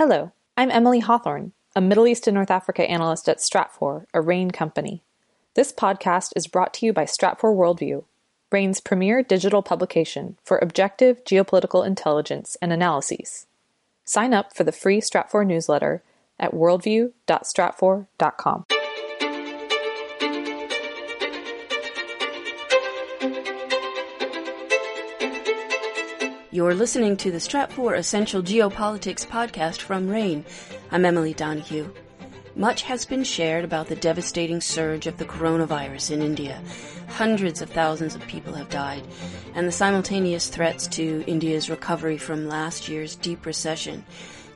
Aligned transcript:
Hello, 0.00 0.32
I'm 0.56 0.70
Emily 0.70 1.00
Hawthorne, 1.00 1.52
a 1.76 1.82
Middle 1.82 2.06
East 2.06 2.26
and 2.26 2.34
North 2.34 2.50
Africa 2.50 2.88
analyst 2.88 3.28
at 3.28 3.36
Stratfor, 3.36 4.06
a 4.14 4.22
RANE 4.22 4.50
company. 4.50 5.02
This 5.52 5.74
podcast 5.74 6.32
is 6.34 6.46
brought 6.46 6.72
to 6.72 6.86
you 6.86 6.94
by 6.94 7.04
Stratfor 7.04 7.54
Worldview, 7.54 8.04
RANE's 8.50 8.80
premier 8.80 9.22
digital 9.22 9.62
publication 9.62 10.38
for 10.42 10.56
objective 10.56 11.22
geopolitical 11.24 11.86
intelligence 11.86 12.56
and 12.62 12.72
analyses. 12.72 13.44
Sign 14.06 14.32
up 14.32 14.56
for 14.56 14.64
the 14.64 14.72
free 14.72 15.02
Stratfor 15.02 15.46
newsletter 15.46 16.02
at 16.38 16.54
worldview.stratfor.com. 16.54 18.64
You're 26.52 26.74
listening 26.74 27.16
to 27.18 27.30
the 27.30 27.38
Stratfor 27.38 27.96
Essential 27.96 28.42
Geopolitics 28.42 29.24
podcast 29.24 29.82
from 29.82 30.08
RANE. 30.08 30.44
I'm 30.90 31.04
Emily 31.04 31.32
Donahue. 31.32 31.92
Much 32.56 32.82
has 32.82 33.06
been 33.06 33.22
shared 33.22 33.64
about 33.64 33.86
the 33.86 33.94
devastating 33.94 34.60
surge 34.60 35.06
of 35.06 35.16
the 35.16 35.26
coronavirus 35.26 36.10
in 36.10 36.22
India. 36.22 36.60
Hundreds 37.06 37.62
of 37.62 37.70
thousands 37.70 38.16
of 38.16 38.26
people 38.26 38.52
have 38.54 38.68
died, 38.68 39.06
and 39.54 39.68
the 39.68 39.72
simultaneous 39.72 40.48
threats 40.48 40.88
to 40.88 41.22
India's 41.28 41.70
recovery 41.70 42.18
from 42.18 42.48
last 42.48 42.88
year's 42.88 43.14
deep 43.14 43.46
recession 43.46 44.04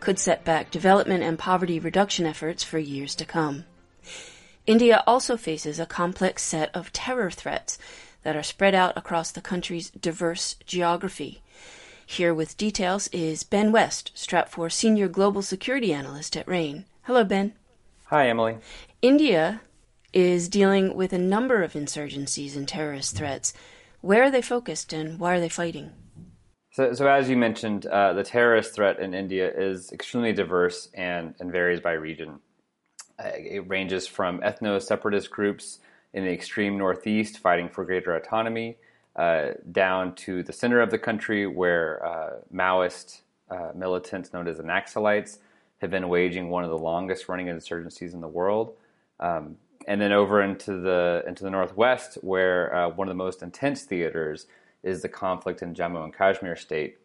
could 0.00 0.18
set 0.18 0.44
back 0.44 0.72
development 0.72 1.22
and 1.22 1.38
poverty 1.38 1.78
reduction 1.78 2.26
efforts 2.26 2.64
for 2.64 2.80
years 2.80 3.14
to 3.14 3.24
come. 3.24 3.66
India 4.66 5.04
also 5.06 5.36
faces 5.36 5.78
a 5.78 5.86
complex 5.86 6.42
set 6.42 6.74
of 6.74 6.92
terror 6.92 7.30
threats 7.30 7.78
that 8.24 8.34
are 8.34 8.42
spread 8.42 8.74
out 8.74 8.96
across 8.96 9.30
the 9.30 9.40
country's 9.40 9.90
diverse 9.90 10.56
geography. 10.66 11.40
Here 12.06 12.34
with 12.34 12.56
details 12.56 13.08
is 13.08 13.44
Ben 13.44 13.72
West, 13.72 14.12
Stratfor 14.14 14.70
Senior 14.70 15.08
Global 15.08 15.42
Security 15.42 15.92
Analyst 15.92 16.36
at 16.36 16.46
RANE. 16.46 16.84
Hello, 17.02 17.24
Ben. 17.24 17.54
Hi, 18.06 18.28
Emily. 18.28 18.58
India 19.00 19.62
is 20.12 20.48
dealing 20.48 20.94
with 20.94 21.12
a 21.12 21.18
number 21.18 21.62
of 21.62 21.72
insurgencies 21.72 22.56
and 22.56 22.68
terrorist 22.68 23.16
threats. 23.16 23.54
Where 24.02 24.22
are 24.22 24.30
they 24.30 24.42
focused 24.42 24.92
and 24.92 25.18
why 25.18 25.34
are 25.34 25.40
they 25.40 25.48
fighting? 25.48 25.92
So, 26.72 26.92
so 26.92 27.08
as 27.08 27.30
you 27.30 27.36
mentioned, 27.36 27.86
uh, 27.86 28.12
the 28.12 28.22
terrorist 28.22 28.74
threat 28.74 29.00
in 29.00 29.14
India 29.14 29.50
is 29.50 29.90
extremely 29.90 30.32
diverse 30.32 30.90
and, 30.94 31.34
and 31.40 31.50
varies 31.50 31.80
by 31.80 31.92
region. 31.92 32.38
Uh, 33.18 33.30
it 33.34 33.68
ranges 33.68 34.06
from 34.06 34.40
ethno 34.40 34.80
separatist 34.80 35.30
groups 35.30 35.78
in 36.12 36.24
the 36.24 36.30
extreme 36.30 36.76
northeast 36.76 37.38
fighting 37.38 37.68
for 37.68 37.84
greater 37.84 38.14
autonomy 38.14 38.76
uh, 39.16 39.52
down 39.70 40.14
to 40.16 40.42
the 40.42 40.52
center 40.52 40.80
of 40.80 40.90
the 40.90 40.98
country 40.98 41.46
where 41.46 42.04
uh, 42.04 42.30
Maoist 42.52 43.20
uh, 43.50 43.70
militants 43.74 44.32
known 44.32 44.48
as 44.48 44.56
the 44.56 44.62
Naxalites 44.62 45.38
have 45.78 45.90
been 45.90 46.08
waging 46.08 46.48
one 46.48 46.64
of 46.64 46.70
the 46.70 46.78
longest 46.78 47.28
running 47.28 47.46
insurgencies 47.46 48.14
in 48.14 48.20
the 48.20 48.28
world. 48.28 48.74
Um, 49.20 49.56
and 49.86 50.00
then 50.00 50.12
over 50.12 50.42
into 50.42 50.80
the 50.80 51.22
into 51.26 51.44
the 51.44 51.50
northwest, 51.50 52.18
where 52.22 52.74
uh, 52.74 52.88
one 52.88 53.06
of 53.06 53.10
the 53.10 53.22
most 53.22 53.42
intense 53.42 53.82
theaters 53.82 54.46
is 54.82 55.02
the 55.02 55.08
conflict 55.08 55.62
in 55.62 55.74
Jammu 55.74 56.02
and 56.02 56.14
Kashmir 56.14 56.56
state, 56.56 56.98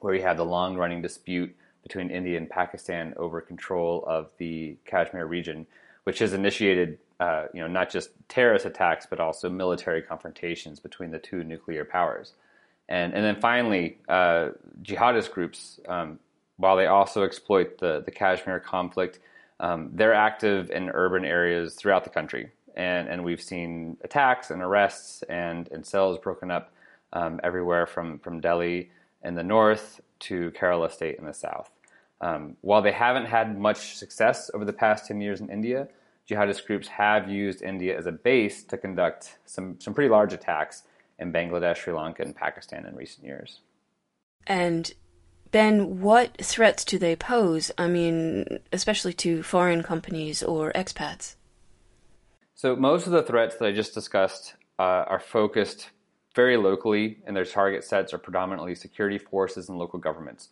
where 0.00 0.14
you 0.14 0.22
have 0.22 0.36
the 0.36 0.44
long-running 0.44 1.00
dispute 1.00 1.54
between 1.82 2.10
India 2.10 2.36
and 2.36 2.50
Pakistan 2.50 3.14
over 3.16 3.40
control 3.40 4.04
of 4.06 4.30
the 4.38 4.76
Kashmir 4.84 5.26
region, 5.26 5.66
which 6.04 6.18
has 6.18 6.32
initiated 6.32 6.98
uh, 7.20 7.46
you 7.52 7.60
know, 7.60 7.66
not 7.66 7.90
just 7.90 8.10
terrorist 8.28 8.64
attacks, 8.64 9.06
but 9.08 9.20
also 9.20 9.50
military 9.50 10.02
confrontations 10.02 10.78
between 10.78 11.10
the 11.10 11.18
two 11.18 11.42
nuclear 11.42 11.84
powers. 11.84 12.34
And, 12.88 13.12
and 13.12 13.24
then 13.24 13.40
finally, 13.40 13.98
uh, 14.08 14.50
jihadist 14.82 15.32
groups, 15.32 15.80
um, 15.88 16.18
while 16.56 16.76
they 16.76 16.86
also 16.86 17.24
exploit 17.24 17.78
the, 17.78 18.02
the 18.04 18.10
Kashmir 18.10 18.60
conflict, 18.60 19.18
um, 19.60 19.90
they're 19.92 20.14
active 20.14 20.70
in 20.70 20.90
urban 20.90 21.24
areas 21.24 21.74
throughout 21.74 22.04
the 22.04 22.10
country. 22.10 22.50
And, 22.76 23.08
and 23.08 23.24
we've 23.24 23.42
seen 23.42 23.96
attacks 24.02 24.50
and 24.50 24.62
arrests 24.62 25.22
and, 25.24 25.68
and 25.72 25.84
cells 25.84 26.18
broken 26.18 26.50
up 26.50 26.72
um, 27.12 27.40
everywhere 27.42 27.86
from, 27.86 28.20
from 28.20 28.40
Delhi 28.40 28.90
in 29.24 29.34
the 29.34 29.42
north 29.42 30.00
to 30.20 30.52
Kerala 30.52 30.90
state 30.90 31.18
in 31.18 31.24
the 31.24 31.34
south. 31.34 31.70
Um, 32.20 32.56
while 32.60 32.82
they 32.82 32.92
haven't 32.92 33.26
had 33.26 33.58
much 33.58 33.96
success 33.96 34.50
over 34.54 34.64
the 34.64 34.72
past 34.72 35.06
10 35.06 35.20
years 35.20 35.40
in 35.40 35.50
India, 35.50 35.88
jihadist 36.28 36.66
groups 36.66 36.88
have 36.88 37.28
used 37.28 37.62
India 37.62 37.96
as 37.96 38.06
a 38.06 38.12
base 38.12 38.62
to 38.64 38.76
conduct 38.76 39.38
some, 39.46 39.80
some 39.80 39.94
pretty 39.94 40.10
large 40.10 40.32
attacks 40.32 40.82
in 41.18 41.32
Bangladesh, 41.32 41.78
Sri 41.78 41.92
Lanka, 41.92 42.22
and 42.22 42.34
Pakistan 42.34 42.86
in 42.86 42.94
recent 42.94 43.26
years. 43.26 43.60
And 44.46 44.92
Ben, 45.50 46.00
what 46.00 46.36
threats 46.38 46.84
do 46.84 46.98
they 46.98 47.16
pose? 47.16 47.70
I 47.78 47.88
mean, 47.88 48.60
especially 48.72 49.14
to 49.14 49.42
foreign 49.42 49.82
companies 49.82 50.42
or 50.42 50.72
expats? 50.72 51.36
So, 52.54 52.76
most 52.76 53.06
of 53.06 53.12
the 53.12 53.22
threats 53.22 53.56
that 53.56 53.66
I 53.66 53.72
just 53.72 53.94
discussed 53.94 54.54
uh, 54.78 55.04
are 55.06 55.20
focused 55.20 55.90
very 56.34 56.56
locally, 56.56 57.18
and 57.26 57.34
their 57.34 57.44
target 57.44 57.84
sets 57.84 58.12
are 58.12 58.18
predominantly 58.18 58.74
security 58.74 59.18
forces 59.18 59.68
and 59.68 59.78
local 59.78 59.98
governments. 59.98 60.50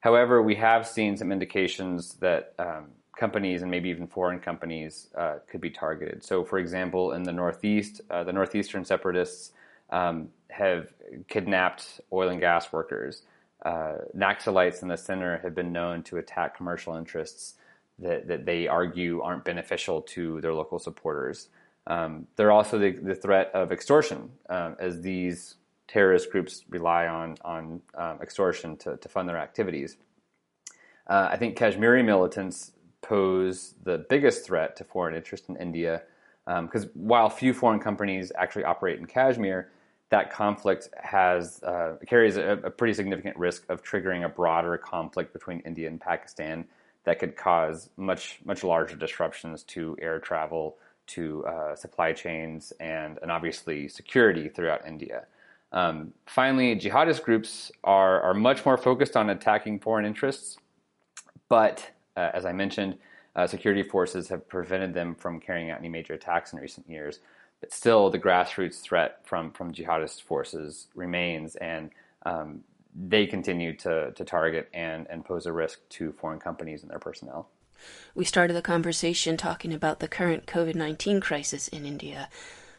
However, 0.00 0.42
we 0.42 0.54
have 0.54 0.86
seen 0.86 1.16
some 1.16 1.32
indications 1.32 2.14
that 2.14 2.54
um, 2.58 2.90
companies 3.18 3.62
and 3.62 3.70
maybe 3.70 3.88
even 3.88 4.06
foreign 4.06 4.38
companies 4.38 5.08
uh, 5.16 5.36
could 5.50 5.60
be 5.60 5.70
targeted. 5.70 6.22
So, 6.22 6.44
for 6.44 6.58
example, 6.58 7.12
in 7.12 7.24
the 7.24 7.32
Northeast, 7.32 8.00
uh, 8.10 8.24
the 8.24 8.32
Northeastern 8.32 8.84
separatists 8.84 9.52
um, 9.90 10.28
have 10.50 10.92
kidnapped 11.28 12.00
oil 12.12 12.30
and 12.30 12.40
gas 12.40 12.72
workers. 12.72 13.22
Uh, 13.64 13.96
Naxalites 14.16 14.82
in 14.82 14.88
the 14.88 14.96
center 14.96 15.38
have 15.42 15.54
been 15.54 15.72
known 15.72 16.02
to 16.04 16.18
attack 16.18 16.56
commercial 16.56 16.94
interests 16.94 17.54
that, 17.98 18.28
that 18.28 18.46
they 18.46 18.68
argue 18.68 19.20
aren't 19.20 19.44
beneficial 19.44 20.00
to 20.02 20.40
their 20.40 20.54
local 20.54 20.78
supporters. 20.78 21.48
Um, 21.88 22.26
they're 22.36 22.52
also 22.52 22.78
the, 22.78 22.92
the, 22.92 23.14
threat 23.14 23.50
of 23.54 23.72
extortion, 23.72 24.30
um, 24.48 24.76
as 24.78 25.00
these 25.00 25.56
terrorist 25.88 26.30
groups 26.30 26.64
rely 26.68 27.06
on, 27.06 27.36
on 27.44 27.80
um, 27.94 28.18
extortion 28.22 28.76
to, 28.76 28.96
to 28.98 29.08
fund 29.08 29.28
their 29.28 29.38
activities. 29.38 29.96
Uh, 31.08 31.28
I 31.32 31.36
think 31.36 31.56
Kashmiri 31.56 32.02
militants 32.02 32.72
pose 33.08 33.74
the 33.84 34.04
biggest 34.10 34.44
threat 34.44 34.76
to 34.76 34.84
foreign 34.84 35.14
interest 35.14 35.48
in 35.48 35.56
India. 35.56 36.02
Because 36.46 36.84
um, 36.84 36.90
while 36.94 37.28
few 37.28 37.52
foreign 37.52 37.80
companies 37.80 38.32
actually 38.36 38.64
operate 38.64 38.98
in 38.98 39.06
Kashmir, 39.06 39.70
that 40.10 40.30
conflict 40.30 40.88
has 41.02 41.62
uh, 41.62 41.96
carries 42.06 42.36
a, 42.36 42.52
a, 42.64 42.70
pretty 42.70 42.94
significant 42.94 43.36
risk 43.36 43.64
of 43.68 43.82
triggering 43.82 44.24
a 44.24 44.28
broader 44.28 44.78
conflict 44.78 45.34
between 45.34 45.60
India 45.60 45.86
and 45.86 46.00
Pakistan 46.00 46.64
that 47.04 47.18
could 47.18 47.36
cause 47.36 47.90
much 47.96 48.40
much 48.44 48.64
larger 48.64 48.96
disruptions 48.96 49.62
to 49.64 49.96
air 50.00 50.18
travel, 50.18 50.78
to 51.08 51.44
uh, 51.46 51.76
supply 51.76 52.12
chains, 52.12 52.72
and 52.80 53.18
and 53.20 53.30
obviously 53.30 53.88
security 53.88 54.48
throughout 54.48 54.86
India. 54.86 55.26
Um, 55.72 56.14
finally, 56.26 56.74
jihadist 56.74 57.22
groups 57.22 57.70
are 57.84 58.22
are 58.22 58.34
much 58.34 58.64
more 58.64 58.78
focused 58.78 59.16
on 59.16 59.28
attacking 59.28 59.80
foreign 59.80 60.06
interests, 60.06 60.56
but 61.50 61.90
uh, 62.18 62.30
as 62.34 62.44
I 62.44 62.52
mentioned, 62.52 62.98
uh, 63.36 63.46
security 63.46 63.84
forces 63.84 64.28
have 64.28 64.48
prevented 64.48 64.92
them 64.92 65.14
from 65.14 65.38
carrying 65.38 65.70
out 65.70 65.78
any 65.78 65.88
major 65.88 66.14
attacks 66.14 66.52
in 66.52 66.58
recent 66.58 66.88
years. 66.90 67.20
But 67.60 67.72
still, 67.72 68.10
the 68.10 68.18
grassroots 68.18 68.80
threat 68.80 69.20
from, 69.24 69.52
from 69.52 69.72
jihadist 69.72 70.22
forces 70.22 70.88
remains, 70.94 71.54
and 71.56 71.90
um, 72.26 72.62
they 72.94 73.26
continue 73.26 73.76
to, 73.76 74.12
to 74.12 74.24
target 74.24 74.68
and, 74.74 75.06
and 75.08 75.24
pose 75.24 75.46
a 75.46 75.52
risk 75.52 75.80
to 75.90 76.12
foreign 76.12 76.40
companies 76.40 76.82
and 76.82 76.90
their 76.90 76.98
personnel. 76.98 77.48
We 78.14 78.24
started 78.24 78.54
the 78.54 78.62
conversation 78.62 79.36
talking 79.36 79.72
about 79.72 80.00
the 80.00 80.08
current 80.08 80.46
COVID 80.46 80.74
19 80.74 81.20
crisis 81.20 81.68
in 81.68 81.86
India. 81.86 82.28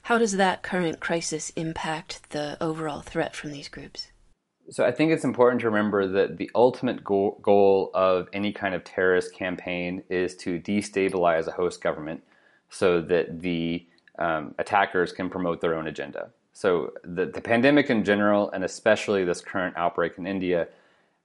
How 0.04 0.18
does 0.18 0.34
that 0.34 0.64
current 0.64 1.00
crisis 1.00 1.52
impact 1.52 2.32
the 2.32 2.58
overall 2.60 3.02
threat 3.02 3.36
from 3.36 3.52
these 3.52 3.70
groups? 3.70 4.08
So 4.72 4.86
I 4.86 4.92
think 4.92 5.12
it's 5.12 5.24
important 5.24 5.62
to 5.62 5.70
remember 5.70 6.08
that 6.08 6.38
the 6.38 6.52
ultimate 6.54 7.04
goal, 7.04 7.92
of 7.94 8.30
any 8.34 8.52
kind 8.52 8.76
of 8.76 8.84
terrorist 8.84 9.34
campaign 9.34 10.04
is 10.10 10.36
to 10.38 10.60
destabilize 10.60 11.48
a 11.48 11.52
host 11.52 11.82
government 11.82 12.24
so 12.70 13.02
that 13.02 13.42
the 13.42 13.86
um, 14.20 14.54
attackers 14.60 15.12
can 15.12 15.30
promote 15.30 15.62
their 15.62 15.76
own 15.76 15.88
agenda. 15.88 16.30
So 16.54 16.94
the, 17.04 17.26
the 17.26 17.42
pandemic 17.42 17.90
in 17.90 18.04
general, 18.04 18.52
and 18.52 18.64
especially 18.64 19.24
this 19.24 19.42
current 19.42 19.76
outbreak 19.78 20.18
in 20.18 20.28
India, 20.28 20.68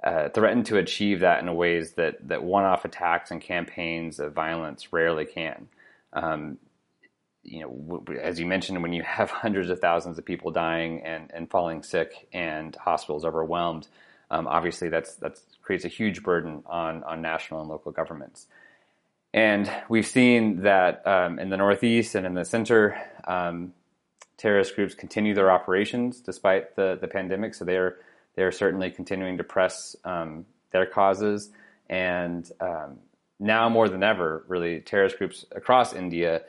uh, 0.05 0.29
threaten 0.29 0.62
to 0.64 0.79
achieve 0.79 1.20
that 1.20 1.43
in 1.43 1.55
ways 1.55 1.93
that, 1.93 2.29
that 2.29 2.43
one-off 2.43 2.85
attacks 2.85 3.31
and 3.31 3.41
campaigns 3.41 4.20
of 4.20 4.32
violence 4.32 4.93
rarely 4.93 5.25
can. 5.25 5.69
Um, 6.12 6.58
you 7.44 7.61
know, 7.61 8.05
as 8.20 8.41
you 8.41 8.46
mentioned, 8.46 8.82
when 8.82 8.93
you 8.93 9.02
have 9.02 9.31
hundreds 9.44 9.70
of 9.70 9.81
thousands 9.81 10.19
of 10.19 10.25
people 10.25 10.50
dying 10.50 11.02
and, 11.02 11.31
and 11.32 11.50
falling 11.50 11.82
sick 11.82 12.29
and 12.32 12.75
hospitals 12.76 13.25
overwhelmed, 13.25 13.87
um, 14.31 14.46
obviously 14.46 14.88
that's 14.88 15.14
that's 15.17 15.43
creates 15.62 15.85
a 15.85 15.88
huge 15.88 16.23
burden 16.23 16.62
on 16.67 17.05
on 17.05 17.23
national 17.23 17.61
and 17.61 17.69
local 17.69 17.93
governments. 17.93 18.46
And 19.32 19.70
we've 19.88 20.06
seen 20.06 20.62
that 20.62 21.06
um, 21.06 21.38
in 21.38 21.50
the 21.50 21.56
Northeast 21.56 22.14
and 22.14 22.25
in 22.25 22.35
the 22.35 22.44
center, 22.44 22.96
um, 23.26 23.75
terrorist 24.37 24.75
groups 24.76 24.94
continue 24.94 25.35
their 25.35 25.50
operations 25.50 26.20
despite 26.20 26.76
the 26.76 26.99
the 27.00 27.08
pandemic. 27.08 27.55
So 27.55 27.64
they're 27.64 27.96
they're 28.35 28.52
certainly 28.52 28.91
continuing 28.91 29.38
to 29.38 29.44
press 29.44 29.94
um, 30.05 30.46
their 30.73 30.87
causes. 30.87 31.50
And 31.88 32.50
um, 32.61 32.99
now 33.38 33.69
more 33.69 33.88
than 33.88 34.02
ever, 34.02 34.44
really, 34.49 34.81
terrorist 34.81 35.19
groups 35.19 35.44
across 35.52 35.93
India 35.93 36.43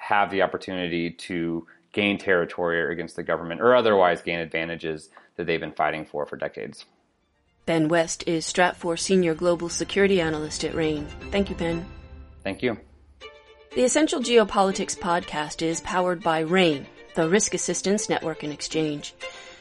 have 0.00 0.30
the 0.30 0.42
opportunity 0.42 1.10
to 1.10 1.66
gain 1.92 2.18
territory 2.18 2.92
against 2.92 3.16
the 3.16 3.22
government 3.22 3.60
or 3.60 3.76
otherwise 3.76 4.22
gain 4.22 4.38
advantages 4.38 5.10
that 5.36 5.46
they've 5.46 5.60
been 5.60 5.72
fighting 5.72 6.06
for 6.06 6.24
for 6.24 6.36
decades. 6.36 6.86
Ben 7.66 7.88
West 7.88 8.24
is 8.26 8.46
Stratfor 8.46 8.98
Senior 8.98 9.34
Global 9.34 9.68
Security 9.68 10.18
Analyst 10.20 10.64
at 10.64 10.74
RANE. 10.74 11.06
Thank 11.30 11.50
you, 11.50 11.56
Ben. 11.56 11.84
Thank 12.42 12.62
you. 12.62 12.78
The 13.74 13.84
Essential 13.84 14.20
Geopolitics 14.20 14.98
podcast 14.98 15.60
is 15.62 15.82
powered 15.82 16.22
by 16.22 16.40
RANE, 16.40 16.86
the 17.14 17.28
Risk 17.28 17.52
Assistance 17.54 18.08
Network 18.08 18.42
and 18.42 18.52
Exchange. 18.52 19.14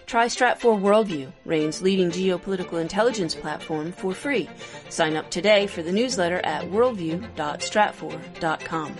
Try 0.05 0.27
Stratfor 0.27 0.81
Worldview, 0.81 1.31
RANE's 1.45 1.83
leading 1.83 2.09
geopolitical 2.09 2.81
intelligence 2.81 3.35
platform, 3.35 3.91
for 3.91 4.13
free. 4.13 4.49
Sign 4.89 5.15
up 5.15 5.29
today 5.29 5.67
for 5.67 5.83
the 5.83 5.91
newsletter 5.91 6.41
at 6.43 6.63
worldview.stratfor.com. 6.63 8.95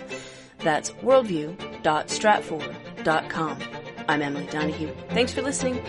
That's 0.60 0.92
worldview.stratfor.com. 0.92 3.58
I'm 4.08 4.22
Emily 4.22 4.46
Donahue. 4.48 4.92
Thanks 5.10 5.34
for 5.34 5.42
listening. 5.42 5.84